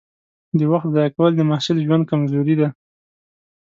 [0.57, 2.67] د وخت ضایع کول د محصل ژوند کمزوري ده.